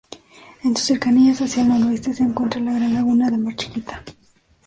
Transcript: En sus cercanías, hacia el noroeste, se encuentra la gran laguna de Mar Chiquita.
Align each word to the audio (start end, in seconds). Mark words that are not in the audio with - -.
En 0.63 0.75
sus 0.75 0.87
cercanías, 0.87 1.43
hacia 1.43 1.61
el 1.61 1.69
noroeste, 1.69 2.15
se 2.15 2.23
encuentra 2.23 2.59
la 2.59 2.73
gran 2.73 2.91
laguna 2.95 3.29
de 3.29 3.37
Mar 3.37 3.55
Chiquita. 3.55 4.03